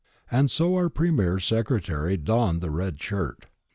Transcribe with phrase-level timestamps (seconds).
[0.31, 3.45] And so our Premier's secretary donned the red shirt.